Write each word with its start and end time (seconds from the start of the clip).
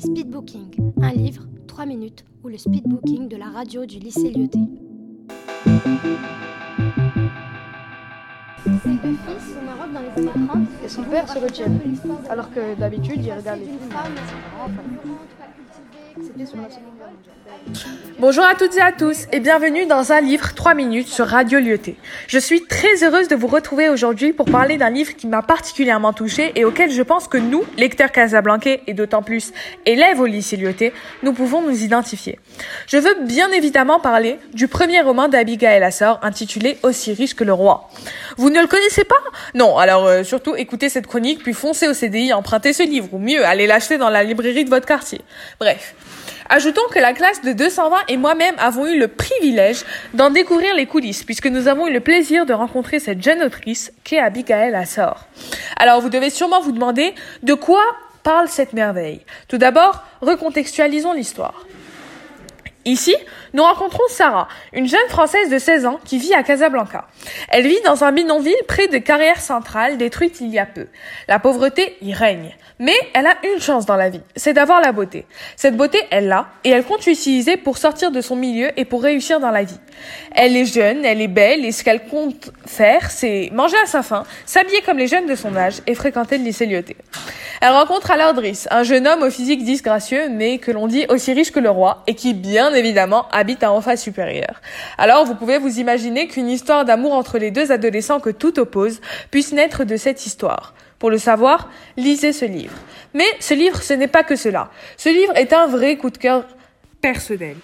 Speedbooking, 0.00 0.92
un 1.02 1.12
livre, 1.12 1.46
3 1.66 1.84
minutes, 1.84 2.24
ou 2.42 2.48
le 2.48 2.56
speedbooking 2.56 3.28
de 3.28 3.36
la 3.36 3.50
radio 3.50 3.84
du 3.84 3.98
lycée 3.98 4.30
Lyoté. 4.30 4.58
Ces 8.64 8.70
deux 8.70 9.16
fils 9.26 9.56
au 9.56 9.64
Maroc 9.64 9.92
dans 9.92 10.00
les 10.00 10.28
années 10.28 10.46
30. 10.48 10.58
Et 10.84 10.88
son 10.88 11.02
père 11.04 11.26
se. 11.28 11.38
Alors 12.30 12.52
que 12.52 12.78
d'habitude, 12.78 13.24
il 13.24 13.32
regarde 13.32 13.60
les 13.60 13.66
films. 13.66 13.78
Bonjour 18.18 18.44
à 18.44 18.54
toutes 18.54 18.76
et 18.76 18.80
à 18.80 18.92
tous 18.92 19.26
et 19.32 19.40
bienvenue 19.40 19.86
dans 19.86 20.12
un 20.12 20.20
livre 20.20 20.54
3 20.54 20.74
minutes 20.74 21.08
sur 21.08 21.26
Radio 21.26 21.58
Lyoté. 21.58 21.96
Je 22.26 22.38
suis 22.38 22.64
très 22.64 23.02
heureuse 23.02 23.28
de 23.28 23.36
vous 23.36 23.46
retrouver 23.46 23.88
aujourd'hui 23.88 24.32
pour 24.32 24.46
parler 24.46 24.76
d'un 24.76 24.90
livre 24.90 25.14
qui 25.16 25.26
m'a 25.26 25.42
particulièrement 25.42 26.12
touchée 26.12 26.52
et 26.56 26.64
auquel 26.64 26.90
je 26.90 27.02
pense 27.02 27.28
que 27.28 27.38
nous, 27.38 27.64
lecteurs 27.78 28.12
casablancais 28.12 28.82
et 28.86 28.94
d'autant 28.94 29.22
plus 29.22 29.52
élèves 29.86 30.20
au 30.20 30.26
lycée 30.26 30.56
Lyoté, 30.56 30.92
nous 31.22 31.32
pouvons 31.32 31.62
nous 31.62 31.82
identifier. 31.82 32.38
Je 32.86 32.98
veux 32.98 33.24
bien 33.24 33.50
évidemment 33.52 34.00
parler 34.00 34.38
du 34.52 34.68
premier 34.68 35.00
roman 35.00 35.28
d'Abigail 35.28 35.82
Assor 35.82 36.18
intitulé 36.22 36.78
Aussi 36.82 37.12
riche 37.12 37.34
que 37.34 37.44
le 37.44 37.52
roi. 37.52 37.88
Vous 38.36 38.49
ne 38.50 38.60
le 38.60 38.66
connaissez 38.66 39.04
pas 39.04 39.16
Non, 39.54 39.78
alors 39.78 40.06
euh, 40.06 40.22
surtout 40.22 40.54
écoutez 40.56 40.88
cette 40.88 41.06
chronique 41.06 41.42
puis 41.42 41.52
foncez 41.52 41.88
au 41.88 41.94
CDI, 41.94 42.32
empruntez 42.32 42.72
ce 42.72 42.82
livre 42.82 43.08
ou 43.12 43.18
mieux, 43.18 43.44
allez 43.44 43.66
l'acheter 43.66 43.98
dans 43.98 44.10
la 44.10 44.22
librairie 44.22 44.64
de 44.64 44.70
votre 44.70 44.86
quartier. 44.86 45.20
Bref. 45.58 45.94
Ajoutons 46.52 46.82
que 46.92 46.98
la 46.98 47.12
classe 47.12 47.42
de 47.42 47.52
220 47.52 47.96
et 48.08 48.16
moi-même 48.16 48.56
avons 48.58 48.84
eu 48.84 48.98
le 48.98 49.06
privilège 49.06 49.84
d'en 50.14 50.30
découvrir 50.30 50.74
les 50.74 50.86
coulisses, 50.86 51.22
puisque 51.22 51.46
nous 51.46 51.68
avons 51.68 51.86
eu 51.86 51.92
le 51.92 52.00
plaisir 52.00 52.44
de 52.44 52.52
rencontrer 52.52 52.98
cette 52.98 53.22
jeune 53.22 53.40
autrice 53.40 53.92
qu'est 54.02 54.18
Abigail 54.18 54.74
Assor. 54.74 55.26
Alors 55.76 56.00
vous 56.00 56.08
devez 56.08 56.28
sûrement 56.28 56.60
vous 56.60 56.72
demander 56.72 57.14
de 57.44 57.54
quoi 57.54 57.84
parle 58.24 58.48
cette 58.48 58.72
merveille? 58.72 59.20
Tout 59.46 59.58
d'abord, 59.58 60.02
recontextualisons 60.22 61.12
l'histoire. 61.12 61.66
Ici, 62.84 63.14
nous 63.52 63.62
rencontrons 63.62 64.02
Sarah, 64.08 64.48
une 64.72 64.86
jeune 64.86 65.08
Française 65.08 65.50
de 65.50 65.58
16 65.58 65.86
ans 65.86 65.98
qui 66.04 66.18
vit 66.18 66.34
à 66.34 66.42
Casablanca. 66.42 67.06
Elle 67.48 67.66
vit 67.66 67.80
dans 67.84 68.04
un 68.04 68.12
bidonville 68.12 68.54
près 68.68 68.88
de 68.88 68.98
Carrière 68.98 69.40
Centrale, 69.40 69.98
détruite 69.98 70.40
il 70.40 70.48
y 70.48 70.58
a 70.58 70.66
peu. 70.66 70.86
La 71.28 71.38
pauvreté 71.38 71.96
y 72.02 72.14
règne. 72.14 72.54
Mais 72.78 72.96
elle 73.12 73.26
a 73.26 73.36
une 73.52 73.60
chance 73.60 73.84
dans 73.84 73.96
la 73.96 74.08
vie, 74.08 74.22
c'est 74.36 74.54
d'avoir 74.54 74.80
la 74.80 74.92
beauté. 74.92 75.26
Cette 75.54 75.76
beauté, 75.76 75.98
elle 76.10 76.28
l'a, 76.28 76.48
et 76.64 76.70
elle 76.70 76.82
compte 76.82 77.04
l'utiliser 77.04 77.58
pour 77.58 77.76
sortir 77.76 78.10
de 78.10 78.22
son 78.22 78.36
milieu 78.36 78.70
et 78.78 78.86
pour 78.86 79.02
réussir 79.02 79.38
dans 79.38 79.50
la 79.50 79.64
vie. 79.64 79.78
Elle 80.34 80.56
est 80.56 80.64
jeune, 80.64 81.04
elle 81.04 81.20
est 81.20 81.28
belle, 81.28 81.64
et 81.66 81.72
ce 81.72 81.84
qu'elle 81.84 82.06
compte 82.06 82.50
faire, 82.66 83.10
c'est 83.10 83.50
manger 83.52 83.76
à 83.82 83.86
sa 83.86 84.02
faim, 84.02 84.24
s'habiller 84.46 84.80
comme 84.80 84.96
les 84.96 85.08
jeunes 85.08 85.26
de 85.26 85.34
son 85.34 85.56
âge 85.56 85.82
et 85.86 85.94
fréquenter 85.94 86.38
le 86.38 86.44
lycée 86.44 86.64
Lyoté. 86.64 86.96
Elle 87.60 87.72
rencontre 87.72 88.10
alors 88.10 88.32
Driss, 88.32 88.66
un 88.70 88.84
jeune 88.84 89.06
homme 89.06 89.24
au 89.24 89.30
physique 89.30 89.62
disgracieux, 89.62 90.30
mais 90.30 90.56
que 90.56 90.70
l'on 90.70 90.86
dit 90.86 91.04
aussi 91.10 91.34
riche 91.34 91.52
que 91.52 91.60
le 91.60 91.68
roi, 91.68 92.02
et 92.06 92.14
qui, 92.14 92.32
bien 92.32 92.72
évidemment, 92.72 93.26
habite 93.40 93.64
à 93.64 93.72
en 93.72 93.80
face 93.80 94.02
supérieure. 94.02 94.60
Alors, 94.98 95.24
vous 95.24 95.34
pouvez 95.34 95.58
vous 95.58 95.80
imaginer 95.80 96.28
qu'une 96.28 96.48
histoire 96.48 96.84
d'amour 96.84 97.12
entre 97.14 97.38
les 97.38 97.50
deux 97.50 97.72
adolescents 97.72 98.20
que 98.20 98.30
tout 98.30 98.58
oppose 98.60 99.00
puisse 99.30 99.52
naître 99.52 99.84
de 99.84 99.96
cette 99.96 100.24
histoire. 100.26 100.74
Pour 101.00 101.10
le 101.10 101.18
savoir, 101.18 101.70
lisez 101.96 102.32
ce 102.32 102.44
livre. 102.44 102.74
Mais 103.14 103.26
ce 103.40 103.54
livre, 103.54 103.82
ce 103.82 103.94
n'est 103.94 104.06
pas 104.06 104.22
que 104.22 104.36
cela. 104.36 104.70
Ce 104.96 105.08
livre 105.08 105.32
est 105.36 105.52
un 105.52 105.66
vrai 105.66 105.96
coup 105.96 106.10
de 106.10 106.18
cœur 106.18 106.44
personnel. 107.00 107.56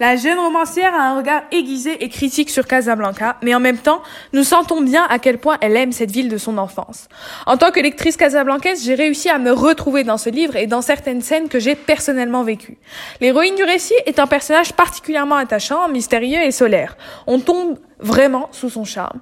La 0.00 0.16
jeune 0.16 0.38
romancière 0.38 0.94
a 0.94 1.02
un 1.02 1.16
regard 1.16 1.42
aiguisé 1.52 2.02
et 2.02 2.08
critique 2.08 2.50
sur 2.50 2.66
Casablanca, 2.66 3.36
mais 3.42 3.54
en 3.54 3.60
même 3.60 3.78
temps, 3.78 4.02
nous 4.32 4.42
sentons 4.42 4.80
bien 4.80 5.06
à 5.08 5.18
quel 5.18 5.38
point 5.38 5.58
elle 5.60 5.76
aime 5.76 5.92
cette 5.92 6.10
ville 6.10 6.28
de 6.28 6.38
son 6.38 6.58
enfance. 6.58 7.08
En 7.46 7.56
tant 7.56 7.70
que 7.70 7.80
lectrice 7.80 8.16
casablancaise, 8.16 8.84
j'ai 8.84 8.94
réussi 8.94 9.28
à 9.28 9.38
me 9.38 9.52
retrouver 9.52 10.04
dans 10.04 10.18
ce 10.18 10.30
livre 10.30 10.56
et 10.56 10.66
dans 10.66 10.82
certaines 10.82 11.22
scènes 11.22 11.48
que 11.48 11.60
j'ai 11.60 11.74
personnellement 11.74 12.42
vécues. 12.42 12.78
L'héroïne 13.20 13.54
du 13.54 13.64
récit 13.64 13.94
est 14.06 14.18
un 14.18 14.26
personnage 14.26 14.72
particulièrement 14.72 15.36
attachant, 15.36 15.88
mystérieux 15.88 16.42
et 16.42 16.50
solaire. 16.50 16.96
On 17.26 17.38
tombe 17.38 17.78
vraiment 18.00 18.48
sous 18.52 18.70
son 18.70 18.84
charme. 18.84 19.20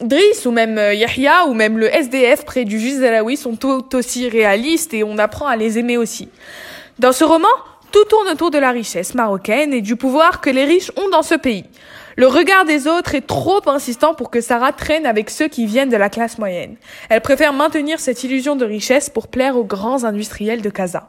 Driss 0.00 0.46
ou 0.46 0.52
même 0.52 0.78
euh, 0.78 0.94
Yahya 0.94 1.46
ou 1.46 1.54
même 1.54 1.76
le 1.76 1.92
SDF 1.92 2.44
près 2.44 2.64
du 2.64 2.78
juge 2.78 3.00
Zalaoui 3.00 3.36
sont 3.36 3.56
tout 3.56 3.96
aussi 3.96 4.28
réalistes 4.28 4.94
et 4.94 5.02
on 5.02 5.18
apprend 5.18 5.46
à 5.46 5.56
les 5.56 5.78
aimer 5.78 5.96
aussi. 5.96 6.28
Dans 7.00 7.12
ce 7.12 7.24
roman, 7.24 7.48
tout 7.90 8.04
tourne 8.04 8.28
autour 8.28 8.50
de 8.50 8.58
la 8.58 8.70
richesse 8.70 9.14
marocaine 9.14 9.72
et 9.72 9.80
du 9.80 9.96
pouvoir 9.96 10.40
que 10.40 10.50
les 10.50 10.64
riches 10.64 10.92
ont 10.96 11.08
dans 11.10 11.22
ce 11.22 11.34
pays. 11.34 11.64
Le 12.16 12.26
regard 12.26 12.64
des 12.64 12.88
autres 12.88 13.14
est 13.14 13.26
trop 13.26 13.60
insistant 13.68 14.12
pour 14.12 14.30
que 14.30 14.40
Sarah 14.40 14.72
traîne 14.72 15.06
avec 15.06 15.30
ceux 15.30 15.46
qui 15.46 15.66
viennent 15.66 15.88
de 15.88 15.96
la 15.96 16.08
classe 16.08 16.38
moyenne. 16.38 16.76
Elle 17.10 17.20
préfère 17.20 17.52
maintenir 17.52 18.00
cette 18.00 18.24
illusion 18.24 18.56
de 18.56 18.64
richesse 18.64 19.08
pour 19.08 19.28
plaire 19.28 19.56
aux 19.56 19.64
grands 19.64 20.04
industriels 20.04 20.60
de 20.60 20.70
Casa. 20.70 21.08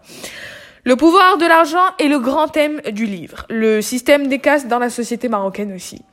Le 0.84 0.96
pouvoir 0.96 1.38
de 1.38 1.46
l'argent 1.46 1.84
est 1.98 2.08
le 2.08 2.20
grand 2.20 2.48
thème 2.48 2.80
du 2.92 3.06
livre, 3.06 3.46
le 3.50 3.82
système 3.82 4.28
des 4.28 4.40
castes 4.40 4.68
dans 4.68 4.80
la 4.80 4.90
société 4.90 5.30
marocaine 5.30 5.74
aussi. 5.74 6.04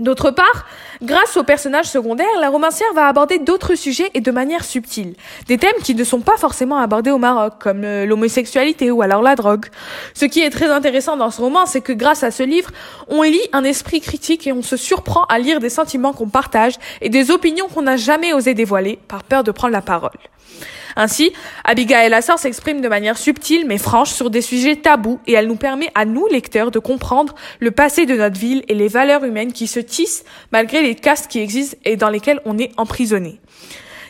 D'autre 0.00 0.30
part, 0.30 0.66
grâce 1.02 1.36
aux 1.36 1.42
personnages 1.42 1.86
secondaires, 1.86 2.26
la 2.40 2.50
romancière 2.50 2.92
va 2.94 3.06
aborder 3.06 3.38
d'autres 3.38 3.74
sujets 3.74 4.10
et 4.14 4.20
de 4.20 4.30
manière 4.30 4.64
subtile. 4.64 5.14
Des 5.46 5.58
thèmes 5.58 5.80
qui 5.82 5.94
ne 5.94 6.04
sont 6.04 6.20
pas 6.20 6.36
forcément 6.36 6.78
abordés 6.78 7.10
au 7.10 7.18
Maroc, 7.18 7.54
comme 7.58 7.82
l'homosexualité 7.82 8.90
ou 8.90 9.02
alors 9.02 9.22
la 9.22 9.34
drogue. 9.34 9.66
Ce 10.14 10.24
qui 10.24 10.40
est 10.40 10.50
très 10.50 10.70
intéressant 10.70 11.16
dans 11.16 11.30
ce 11.30 11.40
roman, 11.40 11.66
c'est 11.66 11.80
que 11.80 11.92
grâce 11.92 12.22
à 12.22 12.30
ce 12.30 12.42
livre, 12.42 12.70
on 13.08 13.22
lit 13.22 13.40
un 13.52 13.64
esprit 13.64 14.00
critique 14.00 14.46
et 14.46 14.52
on 14.52 14.62
se 14.62 14.76
surprend 14.76 15.24
à 15.24 15.38
lire 15.38 15.58
des 15.58 15.70
sentiments 15.70 16.12
qu'on 16.12 16.28
partage 16.28 16.74
et 17.00 17.08
des 17.08 17.30
opinions 17.30 17.68
qu'on 17.68 17.82
n'a 17.82 17.96
jamais 17.96 18.32
osé 18.32 18.54
dévoiler 18.54 18.98
par 19.08 19.24
peur 19.24 19.42
de 19.42 19.50
prendre 19.50 19.72
la 19.72 19.82
parole. 19.82 20.10
Ainsi, 20.96 21.32
Abigail 21.64 22.12
Assor 22.12 22.38
s'exprime 22.38 22.80
de 22.80 22.88
manière 22.88 23.18
subtile 23.18 23.66
mais 23.66 23.78
franche 23.78 24.10
sur 24.10 24.30
des 24.30 24.42
sujets 24.42 24.76
tabous 24.76 25.20
et 25.26 25.32
elle 25.32 25.46
nous 25.46 25.56
permet 25.56 25.90
à 25.94 26.04
nous, 26.04 26.26
lecteurs, 26.28 26.70
de 26.70 26.78
comprendre 26.78 27.34
le 27.60 27.70
passé 27.70 28.06
de 28.06 28.14
notre 28.14 28.38
ville 28.38 28.64
et 28.68 28.74
les 28.74 28.88
valeurs 28.88 29.24
humaines 29.24 29.52
qui 29.52 29.66
se 29.66 29.80
tissent 29.80 30.24
malgré 30.52 30.82
les 30.82 30.94
castes 30.94 31.30
qui 31.30 31.40
existent 31.40 31.76
et 31.84 31.96
dans 31.96 32.10
lesquelles 32.10 32.40
on 32.44 32.58
est 32.58 32.72
emprisonné. 32.76 33.40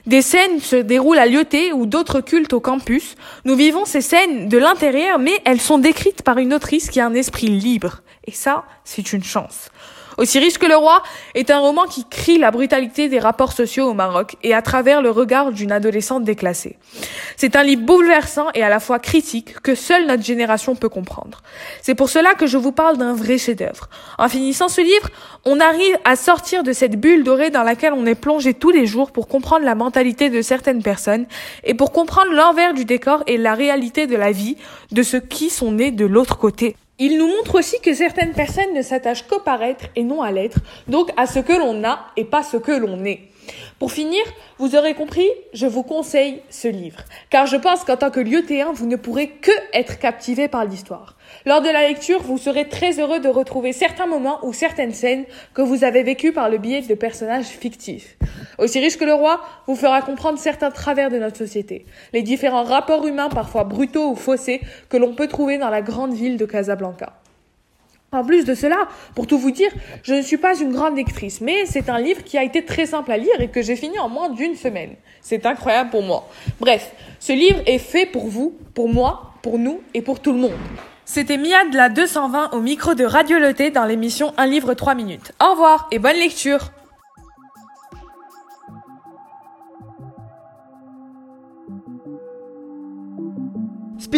Des 0.07 0.23
scènes 0.23 0.61
se 0.61 0.77
déroulent 0.77 1.19
à 1.19 1.27
Lyoté 1.27 1.73
ou 1.73 1.85
d'autres 1.85 2.23
cultes 2.23 2.55
au 2.55 2.61
campus. 2.61 3.17
Nous 3.45 3.57
vivons 3.57 3.85
ces 3.85 4.01
scènes 4.01 4.49
de 4.49 4.57
l'intérieur, 4.57 5.19
mais 5.19 5.39
elles 5.45 5.61
sont 5.61 5.77
décrites 5.77 6.23
par 6.23 6.39
une 6.39 6.55
autrice 6.55 6.89
qui 6.89 6.99
a 6.99 7.07
un 7.07 7.13
esprit 7.13 7.49
libre. 7.49 8.01
Et 8.25 8.33
ça, 8.33 8.65
c'est 8.85 9.13
une 9.13 9.23
chance. 9.23 9.71
Aussi 10.19 10.41
riche 10.41 10.59
que 10.59 10.67
le 10.67 10.75
roi 10.75 11.05
est 11.37 11.49
un 11.51 11.61
roman 11.61 11.85
qui 11.85 12.05
crie 12.05 12.39
la 12.39 12.51
brutalité 12.51 13.09
des 13.09 13.21
rapports 13.21 13.53
sociaux 13.53 13.89
au 13.89 13.95
Maroc 13.95 14.35
et 14.43 14.53
à 14.53 14.63
travers 14.63 15.01
le 15.01 15.11
regard 15.11 15.53
d'une 15.53 15.71
adolescente 15.71 16.25
déclassée. 16.25 16.77
C'est 17.37 17.55
un 17.55 17.63
livre 17.63 17.83
bouleversant 17.83 18.49
et 18.53 18.65
à 18.65 18.69
la 18.69 18.81
fois 18.81 18.99
critique 18.99 19.61
que 19.61 19.77
seule 19.77 20.09
notre 20.09 20.25
génération 20.25 20.75
peut 20.75 20.89
comprendre. 20.89 21.41
C'est 21.83 21.95
pour 21.95 22.11
cela 22.11 22.35
que 22.35 22.49
je 22.49 22.59
vous 22.59 22.73
parle 22.73 22.97
d'un 22.97 23.15
vrai 23.15 23.39
chef-d'œuvre. 23.39 23.89
En 24.19 24.29
finissant 24.29 24.67
ce 24.67 24.81
livre, 24.81 25.09
on 25.45 25.61
arrive 25.61 25.97
à 26.05 26.17
sortir 26.17 26.65
de 26.65 26.73
cette 26.73 27.01
bulle 27.01 27.23
dorée 27.23 27.51
dans 27.51 27.63
laquelle 27.63 27.93
on 27.93 28.05
est 28.05 28.17
plongé 28.17 28.55
tous 28.55 28.71
les 28.71 28.87
jours 28.87 29.13
pour 29.13 29.29
comprendre 29.29 29.65
la 29.65 29.77
mentalité 29.77 30.31
de 30.31 30.43
certaines 30.43 30.83
personnes 30.83 31.27
et 31.63 31.75
pour 31.75 31.93
comprendre 31.93 32.33
l'envers 32.33 32.75
du 32.75 32.85
décor 32.85 33.23
et 33.29 33.37
la 33.37 33.55
réalité 33.55 34.09
de 34.09 34.17
la 34.17 34.33
vie 34.33 34.57
de 34.91 35.05
ceux 35.05 35.21
qui 35.21 35.49
sont 35.49 35.71
nés 35.71 35.93
de 35.93 36.07
l'autre 36.07 36.39
côté. 36.39 36.75
Il 37.01 37.17
nous 37.17 37.29
montre 37.29 37.57
aussi 37.57 37.81
que 37.81 37.95
certaines 37.95 38.33
personnes 38.33 38.75
ne 38.75 38.83
s'attachent 38.83 39.23
qu'au 39.23 39.39
paraître 39.39 39.87
et 39.95 40.03
non 40.03 40.21
à 40.21 40.33
l'être, 40.33 40.59
donc 40.89 41.11
à 41.17 41.27
ce 41.27 41.39
que 41.39 41.53
l'on 41.53 41.85
a 41.85 42.07
et 42.17 42.25
pas 42.25 42.43
ce 42.43 42.57
que 42.57 42.73
l'on 42.73 43.05
est. 43.05 43.21
Pour 43.79 43.93
finir, 43.93 44.23
vous 44.59 44.77
aurez 44.77 44.95
compris, 44.95 45.29
je 45.53 45.67
vous 45.67 45.83
conseille 45.83 46.43
ce 46.51 46.69
livre, 46.69 47.01
car 47.31 47.47
je 47.47 47.57
pense 47.57 47.85
qu'en 47.85 47.97
tant 47.97 48.11
que 48.11 48.21
lyotéen, 48.21 48.73
vous 48.73 48.87
ne 48.87 48.97
pourrez 48.97 49.29
que 49.29 49.53
être 49.73 49.99
captivé 49.99 50.49
par 50.49 50.65
l'histoire. 50.65 51.17
Lors 51.47 51.61
de 51.61 51.69
la 51.69 51.87
lecture, 51.87 52.23
vous 52.23 52.39
serez 52.39 52.69
très 52.69 52.99
heureux 53.01 53.21
de 53.21 53.29
retrouver 53.29 53.73
certains 53.73 54.07
moments 54.07 54.39
ou 54.45 54.53
certaines 54.53 54.95
scènes 54.95 55.25
que 55.55 55.63
vous 55.63 55.85
avez 55.85 56.03
vécues 56.03 56.33
par 56.33 56.49
le 56.49 56.59
biais 56.59 56.83
de 56.83 56.95
personnages 56.95 57.47
fictifs. 57.47 58.17
Aussi 58.59 58.81
riche 58.81 58.99
que 58.99 59.05
le 59.05 59.15
roi 59.15 59.41
vous 59.67 59.77
fera 59.77 60.03
comprendre 60.03 60.39
certains 60.39 60.71
travers 60.71 61.11
de 61.11 61.19
notre 61.19 61.37
société, 61.37 61.87
les 62.13 62.23
différents 62.23 62.65
rapports 62.65 63.07
humains 63.07 63.29
parfois 63.29 63.65
brutaux 63.65 64.11
ou 64.11 64.17
faussés 64.17 64.61
que 64.89 64.97
l'on 64.97 65.15
peut 65.15 65.29
trouver 65.29 65.59
dans 65.59 65.71
la 65.71 65.83
grande 65.83 66.15
ville 66.15 66.37
de 66.37 66.47
Casablanca. 66.47 67.21
En 68.11 68.25
plus 68.25 68.47
de 68.47 68.55
cela, 68.55 68.89
pour 69.15 69.27
tout 69.27 69.37
vous 69.37 69.51
dire, 69.51 69.71
je 70.03 70.15
ne 70.15 70.23
suis 70.23 70.39
pas 70.39 70.59
une 70.59 70.73
grande 70.73 70.97
lectrice, 70.97 71.43
mais 71.43 71.67
c'est 71.67 71.91
un 71.91 72.01
livre 72.01 72.25
qui 72.25 72.39
a 72.39 72.43
été 72.43 72.65
très 72.65 72.87
simple 72.87 73.13
à 73.13 73.19
lire 73.19 73.39
et 73.39 73.49
que 73.49 73.61
j'ai 73.61 73.77
fini 73.77 73.99
en 73.99 74.09
moins 74.09 74.31
d'une 74.31 74.57
semaine. 74.57 74.95
C'est 75.21 75.45
incroyable 75.45 75.91
pour 75.91 76.03
moi. 76.03 76.27
Bref, 76.59 76.91
ce 77.21 77.33
livre 77.35 77.61
est 77.67 77.79
fait 77.79 78.07
pour 78.07 78.29
vous, 78.29 78.57
pour 78.73 78.89
moi, 78.89 79.35
pour 79.43 79.59
nous 79.59 79.83
et 79.93 80.01
pour 80.01 80.21
tout 80.21 80.33
le 80.33 80.39
monde. 80.39 80.53
C'était 81.05 81.37
Mia 81.37 81.69
de 81.71 81.77
la 81.77 81.91
220 81.91 82.51
au 82.53 82.61
micro 82.61 82.95
de 82.95 83.05
Radio 83.05 83.39
Loté 83.39 83.71
dans 83.71 83.85
l'émission 83.85 84.33
Un 84.39 84.47
livre 84.47 84.73
3 84.73 84.95
minutes. 84.95 85.33
Au 85.43 85.51
revoir 85.53 85.87
et 85.91 85.99
bonne 85.99 86.17
lecture 86.17 86.71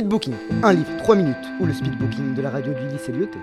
Speedbooking, 0.01 0.33
un 0.63 0.73
livre 0.73 0.97
3 0.97 1.15
minutes 1.15 1.37
ou 1.61 1.67
le 1.67 1.75
speedbooking 1.75 2.35
de 2.35 2.41
la 2.41 2.49
radio 2.49 2.73
du 2.73 2.89
lycée 2.89 3.13
Lyoté. 3.13 3.39